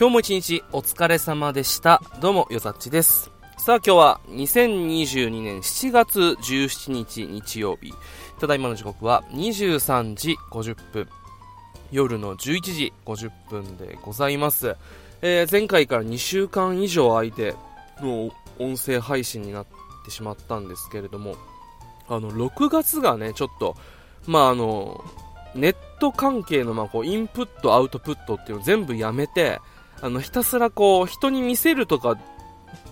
[0.00, 2.00] 今日も一日お疲れ様でした。
[2.22, 3.30] どうも、よざっちです。
[3.58, 7.92] さあ今日は2022年7月17日日曜日。
[8.40, 11.06] ただいまの時刻は23時50分。
[11.92, 14.74] 夜の11時50分でございます。
[15.20, 17.54] えー、前回から2週間以上空いて
[18.00, 19.66] の音声配信になっ
[20.06, 21.36] てしまったんですけれども、
[22.08, 23.76] あの、6月がね、ちょっと、
[24.26, 25.04] まああの、
[25.54, 29.60] ネット関係のまあこうインプット、アウトプットっていうのを全部やめて、
[30.02, 32.18] あの、ひたすらこう、人に見せるとかっ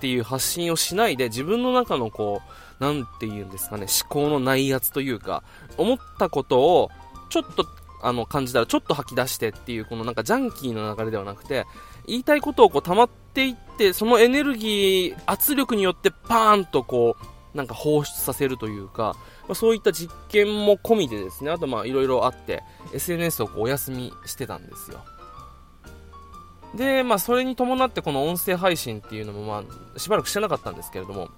[0.00, 2.42] ていう発信をしないで、自分の中のこ
[2.80, 5.42] う、なんて言うんですかね、思考の内圧というか、
[5.76, 6.90] 思ったことを、
[7.30, 7.66] ちょっと、
[8.02, 11.64] あの、感じたらちょっと吐き出してっていう、このなんかジャンキーの流れではなくて、
[12.06, 19.16] 言いたいことをこう溜まっていって、そのエネルギー、圧力によってパーンとこう、なんか放出させるというか、
[19.48, 22.62] まあ、そういった実験も込みでですね、あとまあいろいろあって、
[22.94, 25.02] SNS をこうお休みしてたんですよ。
[26.74, 29.64] で、まあ、それに伴ってこの音声配信っていうのも、ま
[29.96, 31.28] あ、しばらくしてなかったんですけれども、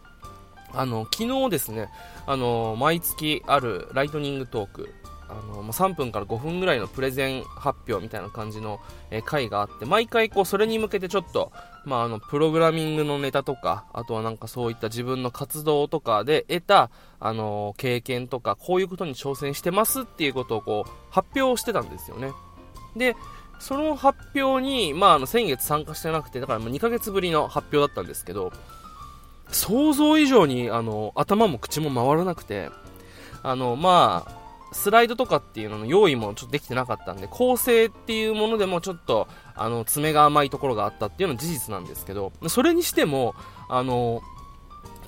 [0.73, 1.89] あの、昨日ですね、
[2.27, 4.95] あの、毎月あるライトニングトーク、
[5.29, 11.53] あの、まあ、3分から5分ぐらいのプレゼン発表みたいな感じの、え回があって、毎回こう、それに向けてちょっと、
[11.85, 22.33] まあ、あの、プログラミングのネタとか、あとはなんかそういった自分の活動とかで得た、あの、経験とか、こういうことに挑戦してますっていうことをこう、発表してたんですよね。
[22.97, 23.17] で、
[23.61, 28.53] その発表に、まあ、あの先月参加してなくて、だから2ヶ月ぶりの発表だったんですけど、
[29.53, 32.71] 想像以上にあの頭も口も回らなくて、
[33.43, 34.41] あのまあ、
[34.73, 43.35] スライドとかっていうのの用意もちょっとできてなかったんで、構成っていうものでもちょっと、あの、爪が甘いところがあったっていうのは事実なんですけど、それにしても、
[43.69, 44.23] あの、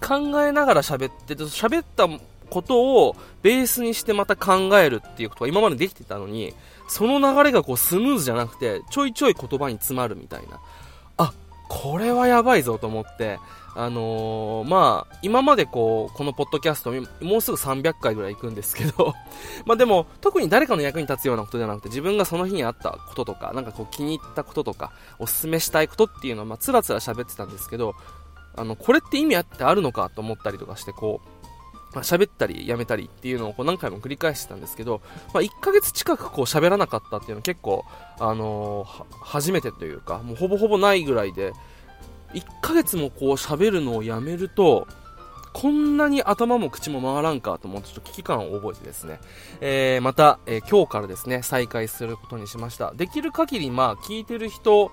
[0.00, 2.08] 考えながら喋って、喋った
[2.50, 6.52] ことをベースにしてまた考えるっていうことが今までできてたのに、
[6.88, 10.60] その流れがこうスムーズじゃなくて、ちょいちょい言葉に詰まるみたいな。
[11.16, 11.32] あ、
[11.68, 13.38] これはやばいぞと思って、
[13.74, 16.92] あのー、まあ、今までこう、このポッドキャスト、
[17.24, 19.14] もうすぐ300回ぐらい行くんですけど
[19.64, 27.94] までも、特に誰かの役に立つようなことじゃなくて、自分がその日にあったこととか、なんかこう気に入ったこととか、おすすめしたいことっていうのを、まあ、つらつら喋ってたんですけど、
[28.56, 31.41] あの、これって意味あってあるのかと思ったりとかして、こう、
[31.94, 35.02] まあ、喋ったりやめたりっていうのをこう何回も繰り返してたんですけど、
[35.34, 37.84] まあ、1ヶ月近くこう喋らなかったっていうのは結構、
[38.18, 41.52] あのー、初めてというか、もうほぼほぼないぐらいで、
[42.34, 44.86] 1ヶ月もこう喋るのをやめると、
[45.52, 49.20] こんなに頭も口も回らんかと思ってちょっと危機感を覚えてですね、
[49.60, 52.92] えー、また、えー、今日からですね、再開することにしました。
[52.92, 54.90] できる限りまあ聞いてる人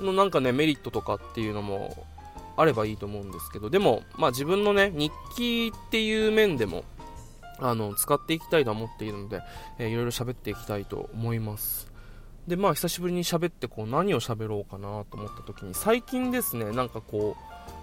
[0.00, 2.06] のなんかね、メリットとかっていうのも
[2.56, 6.84] あればいいと思うんですけど、でも、まあ自分のね、日記っていう面でも、
[7.58, 9.40] あの、使っていきたいと思っているので、
[9.78, 11.92] えー、いろいろ喋っていきたいと思います。
[12.46, 17.36] で、まあ久しぶりに喋って、こう、何を喋ろうかなと思った時に、最近ですね、なんかこ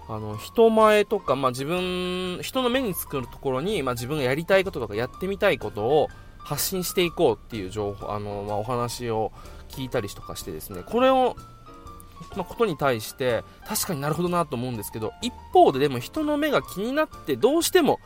[0.08, 6.08] う、あの、人前とか、まあ自分、人の目につくところに、まあ自分がやりたいこととかやってみたいことを
[6.38, 9.32] 発信していこうっていう情報、あの、まあお話を
[9.68, 11.36] 聞いたりとかしてですね、これを
[12.36, 18.00] まあ、ことに対して確かになるほどなと思うんですけど一方ででも人の目が気になってどうしても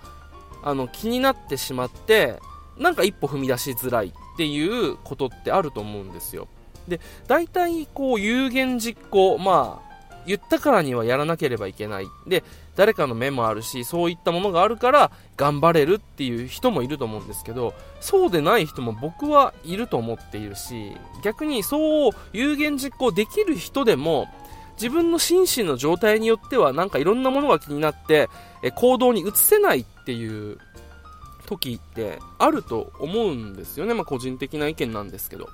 [0.62, 2.40] あの気になってしまって
[2.76, 6.48] なんか一歩踏み出しづらいっていうことってあると思うんですよ
[6.88, 9.86] で大体こう有言実行まあ
[10.26, 12.06] 言ったからにはやらなければいけない。
[12.26, 12.42] で、
[12.76, 20.92] 誰かの目もあるし、そういったものがあるから頑張れるっていう人もいると思うんですけど、そうでない人も僕はいると思っているし、
[21.24, 24.28] 逆にそう有言実行できる人でも、
[24.74, 28.28] 自分の心身の状態によってはなんかいろんなものが気になって
[28.62, 30.58] え行動に移せないっていう
[31.46, 33.94] 時ってあると思うんですよね。
[33.94, 35.48] まあ個人的な意見なんですけど。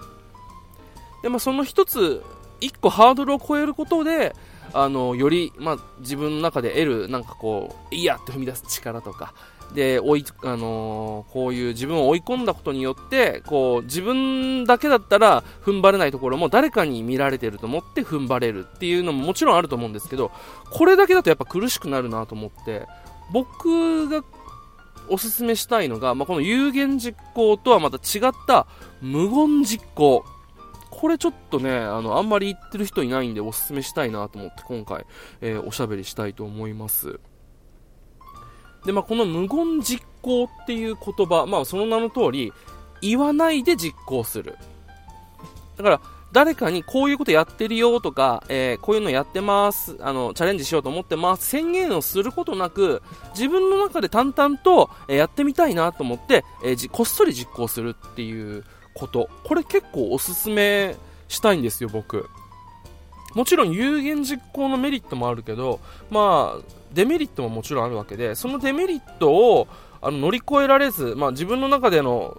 [1.23, 2.23] で、まあその一つ、
[2.61, 4.35] 一個ハードルを超えることで、
[4.73, 9.35] あの、より、まあ、自分の中で得る、なんかこう、いいやって踏み出す力とか、
[9.75, 20.31] で、追い、あの、こういう自分を追い込んだことによって、こう、自分だけだったら踏ん張れないところも誰かに見られてると思って踏ん張れるっていうのももちろんあると思うんですけど、
[20.71, 22.87] これだけだとやっぱ苦しくなるなと思って、
[23.33, 24.23] 僕が
[25.09, 28.67] おすすめしたいのが、まあ、この有言実行とはまた違った
[29.01, 30.25] 無言実行。
[31.03, 35.05] これちょっとね、あの、あんまり言ってる人いないんでおすすめしたいなと思って今回、
[35.41, 37.19] えー、おしゃべりしたいと思います。
[38.87, 42.53] で、まあ、この無言実行っていう言葉、まあ、その名の通り、
[43.01, 44.57] 言わないで実行する。
[45.77, 46.01] だから、
[46.31, 53.03] 誰かにこういうことやってるよとか、えー、こういうのやってます、あの、チャレンジしようと思ってます、宣言をすることなく、
[53.35, 58.65] 自分の中で淡々と、えー、やってみたいなと思って、えー、こっそり実行するっていう
[58.95, 59.29] こと。
[59.45, 60.97] これ結構おすすめ
[61.29, 62.29] したいんですよ、僕。
[63.35, 65.81] もちろん有言実行のメリットもあるけど、
[66.11, 66.63] まあ、
[66.93, 69.69] デメリットももちろんあるわけで、そのデメリットを
[70.03, 72.37] あの乗り越えられず、まあ、自分の中での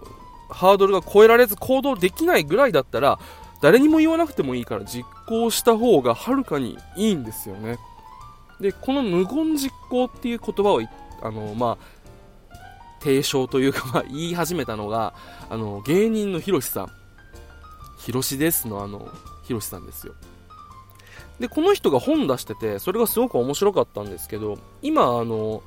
[0.48, 3.18] ハードルが超えられず行動できないぐらいだったら、
[3.60, 7.78] 誰にも言わなくてもいいから実行した方がはるかにいいんですよね。
[8.60, 10.82] で、この無言実行っていう言葉を、
[11.22, 12.03] あの、まあ、
[13.04, 15.12] 提唱というか、まあ、言い始めたのが、
[15.50, 16.88] あの、芸人のひろしさん。
[17.98, 19.08] ひろしですのあの、
[19.44, 20.14] ひろしさんですよ。
[21.38, 25.62] で、この人が本出してて、それがすごく面白かったんですけど、今、あの、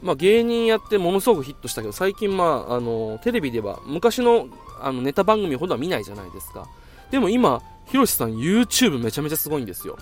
[0.00, 4.48] まあ、芸人やってものすごくヒットしたけど、最近、まあ、あの、テレビでは昔の
[4.80, 6.66] あのネタ番組ほどは見ないじゃないですか。
[7.10, 9.98] でも今、ひろしさん YouTube めちゃめちゃすごいんですよ。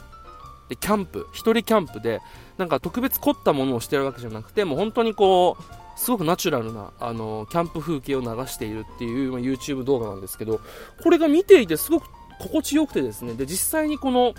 [0.68, 2.20] で、キャンプ、一人キャンプで、
[2.58, 10.60] なんか特別凝ったものをしてるわけじゃなくて、もう本当にこう、すごくナチュラルな、あの、キャンプ風景を流しているっていう、まあ、YouTube 動画なんですけど、
[11.02, 12.06] これが見ていてすごく
[12.38, 14.34] 心地よくてですね、で、実際にこの、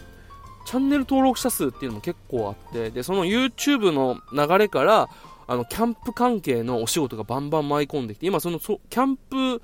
[0.65, 5.09] チャンネル登録者数っていうのも結構あって、で、その YouTube の流れから、
[5.47, 9.61] あの、キャンプ関係のお仕事がバンバン舞い込んできて、今その、そキャンプ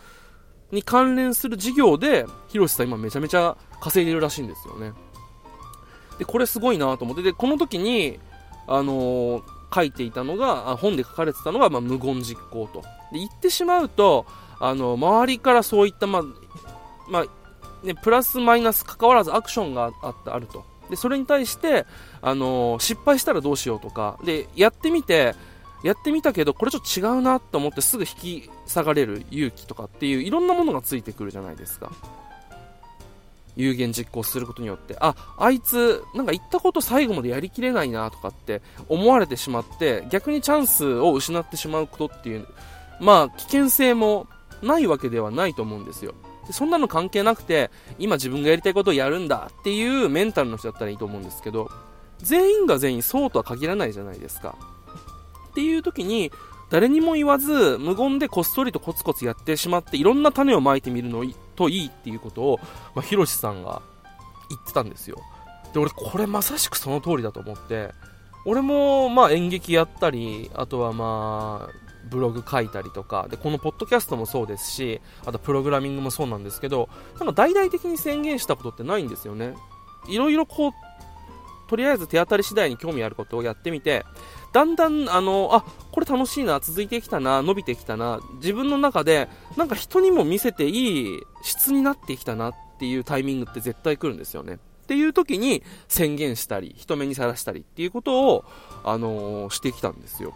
[0.72, 4.94] に関連する事業で、ヒロシさん今めちゃめちゃ稼いでるらしいんですよね。
[6.20, 8.18] で、これすごいなと思って、で、この時に、
[8.66, 9.44] あのー、
[9.74, 12.82] 書いていたのが、本で書かれてたのが、まあ、無言実行と。
[13.12, 14.26] で、言ってしまうと、
[14.60, 16.24] あの、周りからそういった、まあ、
[17.10, 20.64] まあ、ね、プラスマイナス関わらずアクションがあってあると。
[20.90, 21.86] で、それに対して、
[22.22, 25.36] あの、失敗したらどうしようとか、で、やってみて、
[25.84, 28.10] やってみたけど、これちょっと違うなと思ってすぐ引
[28.46, 31.92] き下がれる勇気とかっていういろんなものがついてくるじゃないですか。
[33.56, 42.48] 有言実行することによって、あ、あいつ、なんか言ったこと最後までやりきれないなとかって思われてしまって、逆にチャンスを失ってしまうことっていう、
[43.00, 44.28] まあ、危険性も
[44.62, 46.14] ないわけではないと思うんですよ。
[46.48, 51.70] でそんなの関係なくて、今自分がやりたいことをやるんだっていうメンタルの人だったらいいと思うんですけど、
[52.20, 54.56] 全員が全員そうとは限らないじゃないですか。
[55.52, 56.32] っていう時に、
[56.70, 61.24] 誰にも言わず、無言でこっそりとコツコツやってしまって、いろんな種をまいてみるの
[61.56, 62.60] といいっていうことを、
[62.96, 63.82] まあ、ひろしさんが
[64.50, 65.18] 言ってたんですよ。
[65.74, 67.92] で、俺、これまさしくその通りだと思って、
[68.46, 79.56] 俺も、まあ、演劇やったり、あとはまあ、ブログ書いたりとか、で、このポッドキャストもそうですし、あとプログラミングもそうなんですけど、なんか大々的に宣言したことってないんですよね。
[80.08, 80.72] いろいろこう、
[81.68, 84.06] とりあえず手当たり次第に興味あることをやってみて、
[84.54, 89.28] だんだん、あの、あ、これ楽しいな、続いてきたな、伸びてきたな、自分の中で、
[89.58, 94.60] なんか人にも見せていい質になってきたなっていうタイミングって絶対来るんですよね。
[94.84, 98.46] っていう時に宣言したり、人目にさらしたりっていうことを、
[98.84, 100.34] あのー、してきたんですよ。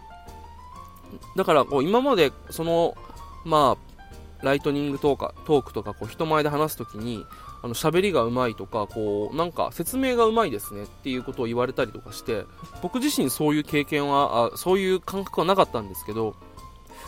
[1.36, 2.96] だから、こう、今まで、その、
[3.44, 7.24] まあ、ライトニングトークトークとか、こう、人前で話すときに、
[7.62, 12.44] あの喋りがうまいとかこうなんか説明がうまいですねっていうことを言われたりとかして
[12.82, 16.36] 僕自身そういう経験はあそういう感覚はなかったんですけど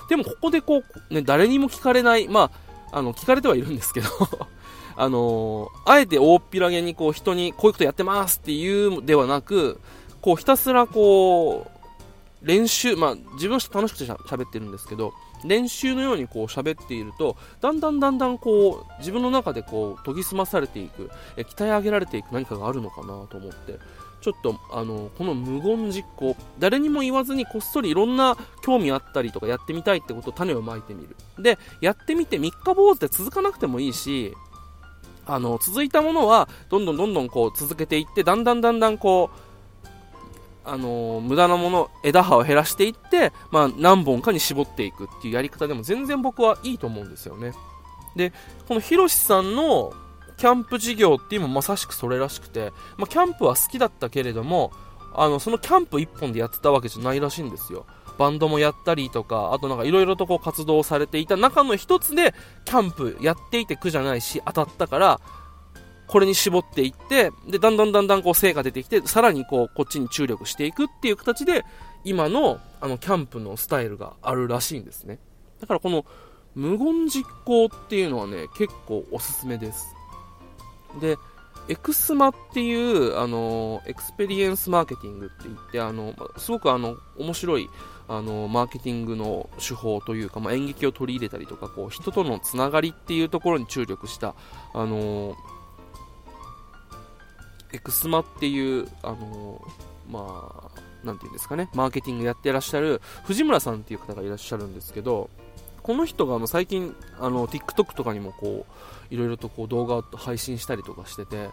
[0.08, 2.50] でもここでこう、ね、誰にも聞かれないま
[2.90, 4.08] ああの聞かれてはいるんですけど
[4.96, 9.80] あのー、あえて大っぴらげにこう人にこういうことやってますっていうではなく
[10.20, 11.70] こうひたすらこ
[12.42, 15.12] う練習まあ自分は楽しくてしゃ喋ってるんですけど
[15.44, 23.78] 練習のようにこう喋っているとだんだんだんだんこう自分の中でこう研ぎ澄まされていくえ鍛え上げられていく何かがあるのかなと思って
[24.20, 31.16] ちょっとあのこの無言実行誰にも言わずにこっそりいろんな興味あったりとかやってみたいってことを種をまいてみる。
[31.38, 34.34] でやってみて3日坊主で続かなくてもいいし
[35.26, 39.49] あの続いたものはどんどんどんどんこう続けていってだんだんだんだんこう
[40.70, 47.54] あのー、無駄なもの、枝葉を減らしていって、まあ、何本かに絞っていくっていうやり方でも全然僕はいいと思うんですよね。
[48.14, 48.32] で、
[48.68, 49.92] このヒロシさんの
[50.36, 54.72] キャンプ事業っていうのもまさしくそれらしくて、まあ、キャンプは好きだったけれども、
[55.12, 57.84] あの、そのキャンプ1本でやってたわけじゃないらしいんですよ。
[58.16, 62.32] バンドもやったりとか、あとなんかいろいろとこう活動されていた中の一つで、
[62.64, 65.20] キャンプやっていて苦じゃないし、当たったから、
[66.10, 71.64] これに絞っていって、で、だんだんだんだんこう成果出てきて、さらにこう、こっちに注力していくっていう形で、
[72.02, 75.20] 今の、あの、キャンプのスタイルがあるらしいんですね。
[75.60, 76.04] だからこの、
[76.56, 79.94] 無言実行っていうのはね、結構おすすめです。
[81.00, 81.16] で、
[81.68, 87.70] エクスマっていう、あの、エクスペリエンスマーケティングって言って、あの、すごくあの、面白い、
[88.08, 94.34] あの、マーケティングの手法というか、まあ、演劇を取り入れたりとか、こう、人とのつながりっていうところに注力した、
[94.74, 95.36] あの、
[97.72, 105.30] エクスマっていう、あのー、まあ、なんていうんですかね、マーケティングやってらっしゃる藤村さんっていう方がいらっしゃるんですけど、
[105.82, 108.66] この人があの最近、あの、TikTok とかにもこ
[109.10, 111.48] う、いろいろとこう動画を配信したりとかしてて、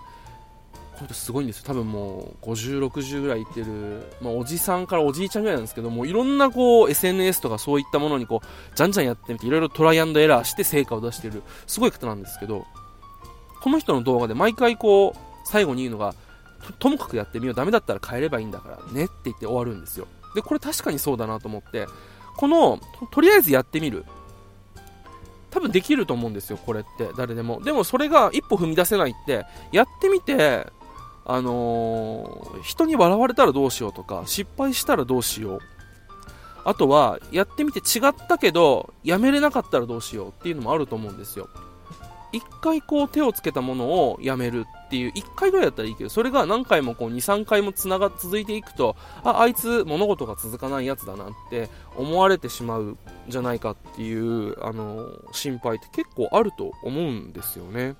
[0.97, 1.63] この人すごいんですよ。
[1.67, 12.65] 多分もう50、60ぐらいいってる、まあおじさんからおじいちゃんぐらいなんですけども、いろんなこう SNS とかそういったものにこう、じゃんじゃんやってみて、いろいろトライアンドエラーして成果を出してる、すごい方なんですけど、
[13.61, 16.13] この人の動画で毎回こう、最後に言うのが、
[16.65, 20.07] とともかくやってみよう、ダメだったら変えればいいんだからねって言って終わるんですよ。
[20.35, 21.87] で、これ確かにそうだなと思って、
[22.35, 22.79] この、
[23.11, 24.05] とりあえずやってみる。
[25.49, 27.61] 多分できると思うんですよ、これって、誰でも。
[27.61, 30.67] でもそれが一歩踏み出せないって、やってみて、
[31.25, 35.59] あのー、人に笑われたらどうしようとか、失敗したらどうしよう。
[36.63, 41.47] あとは、やってみて違ったけど、やめれなかったらどうしようっていうのもあると思うんですよ。
[42.33, 57.95] 一回こう手をつけたものをやめるっていう、一回ぐらいだったらいいけど、それが何回もこう2、3回もつなが、続いていくと、あ、あいつ物事が続かないやつだなって思われてしまうんじゃないかっていう、あの、心配って結構あると思うんですよね。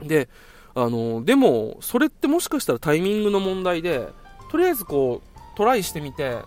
[0.00, 0.28] で、
[0.74, 4.08] あの、でも、それってもしかしたらタイミングの問題で、
[4.50, 6.38] とりあえずこう、トライしてみて、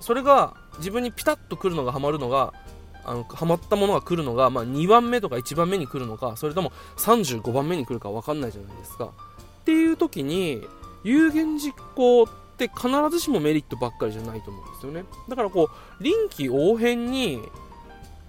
[0.00, 2.54] それが自分にピタッとくるのがハマるのが、
[3.04, 9.06] あのハマったものが来るのが、まあ、2番目とか1番目に来るのかそれとも35番目に来るか分かんないじゃないですか。
[9.06, 10.66] っていう時に
[11.04, 15.04] 有言実行って必ずしもメリットばっかりじゃないと思うんですよね。
[15.28, 17.42] だからこう臨機応変に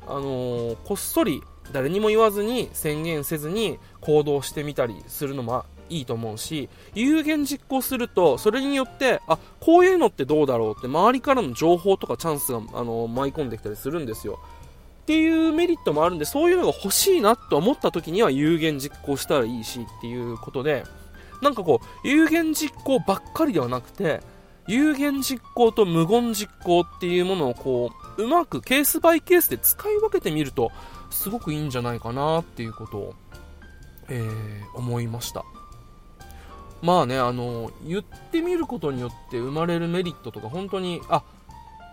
[0.08, 1.41] あのー、こっそり
[1.72, 14.39] 誰にも言わずに宣言せずに行動してみたりするのもいいと思うし有言実行するとそれによってあこういうのってどうだろうって周りからの情報とかチャンスが、あの、舞い込んできたりするんですよ。
[15.05, 20.83] っていうメリットもあるんで、そういうのが欲しいなと思った時には有言実行したらいいしっていうことで、
[21.43, 24.21] なんかこう、有言実行ばっかりではなくて、
[24.67, 30.71] 有言実行と無言実行っていうものをこう、うまくケースバイケースで使い分けてみると、
[31.12, 33.13] すごくいいんじゃないかなっていうことを、
[34.09, 35.45] えー、思いました。
[36.81, 41.24] まあね、あの、言ってみることによって生まれるメリットとか、本当に、あ、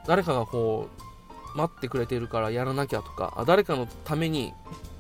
[0.07, 1.12] 誰かがこう、
[1.55, 4.53] 待ってくれてるからやらなきゃとか、誰かのために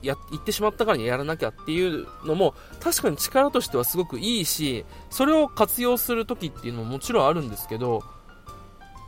[0.02, 8.02] や言ってしまったからにやらなきゃっていうのも確かに力としてはすごくいいしそれを活用する時っていうのももちろんあるんですけど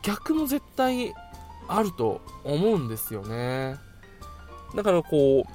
[0.03, 1.13] 逆も絶対
[1.67, 3.75] あると思うんですよね。
[4.75, 5.45] だからこ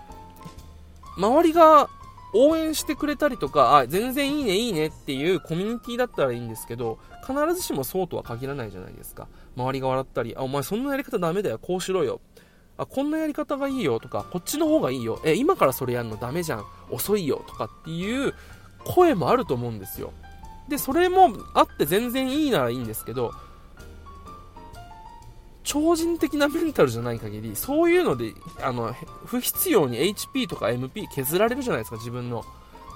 [1.17, 1.89] う周りが
[2.33, 9.29] 応援してくれたりとかあ全然いいねいいねっていうコミュニティだったらいいんですけど必ずしもそうとは限らないじゃないですか。
[9.61, 12.21] 周りが笑ったり、あ、お前そんなやり方ダメだよ、こうしろよ。
[12.77, 15.21] あ、こんなやり方がいいよとか、こっちの方がいいよ。
[15.25, 16.65] え、今からそれやるのダメじゃん。
[16.91, 18.35] 遅いよとかっていう
[18.85, 20.13] 声もあると思うんですよ。
[20.69, 23.33] で、それもあって全然いいならいいんですけど、
[25.63, 28.95] 超人的なメンタルじゃない限り、そういうので、あの、
[29.27, 32.45] 不必要に HP とか MP 削られるじゃないですか、自分の。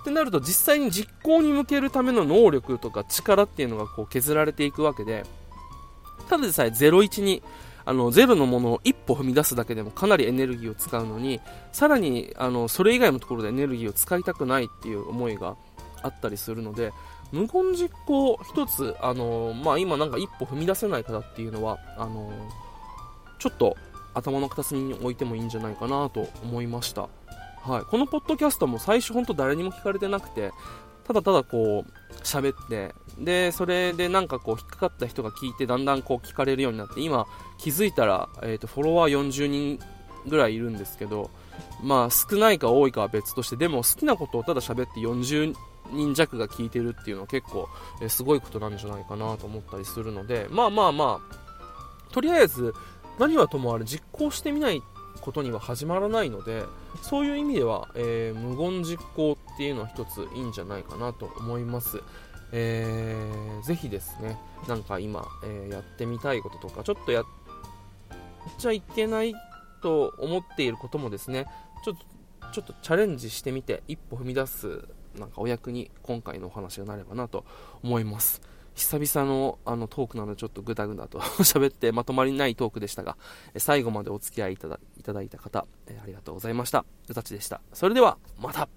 [0.01, 5.25] ってなると、実際に実行に向けるための能力とか力っていうのがこう削られていくわけで、
[6.29, 7.43] ただでさえ01に
[7.87, 11.41] あのゼロのものを一歩踏み出すだけでもかなりエネルギーを使うのに
[11.73, 15.57] さらにあのそれ以外のところでエネルギーを使いたくないっていう思いが
[16.03, 16.93] あったりするので
[17.33, 22.33] 無言実行一つあの、まあ、今なんか一歩踏み出せない方っていうのはあの
[23.39, 23.77] ちょっと
[24.15, 27.09] 頭の片隅に置いてもいいんじゃないかなと思いました。
[27.63, 30.53] はい、このポッドキャストも最初本当誰にも聞かれてなくて
[31.07, 37.27] ただただこう喋ってでそれでなんかこう引っかかった人が聞いてだんだんこう聞かれるようになって今
[37.59, 39.79] 気づいたら、えーと、フォロワー40人
[40.27, 41.31] ぐらいいるんですけど
[41.83, 45.55] まあ少ないか多いかは別としてでも好きなことをただ喋って40
[45.91, 47.69] 人弱が聞いてるっていうのは結構、
[48.01, 52.73] えー、すごいことなんじゃないかなと思ったりするのでまあまあまあとりあえず
[53.19, 54.83] 何はともあれ実行してみない
[55.21, 56.65] ことには始まらないので
[57.03, 62.03] そういう意味では、えー、無言実行っていうのは一ついいんじゃないかなと思います。
[62.57, 67.25] えー、ぜひですね、なんか今、えー、やってみたいこととか、ちょっとやっ
[68.59, 69.35] ちゃいけない
[69.83, 71.47] と思っていることもですね、
[71.85, 71.97] ちょっ
[72.41, 74.87] と、ちょっとチャレンジしてみて、一歩踏み出す、
[75.19, 77.45] なんかお役に今回のお話がなればなと
[77.83, 78.41] 思います。
[78.75, 83.17] 久々のあのトークなのでちょっとグダグダと 喋ってまとまりないトークでしたが、
[83.57, 86.85] 最後までお付き合いいただいた方、ありがとうございました。
[87.09, 87.61] うたちでした。
[87.73, 88.69] それでは、また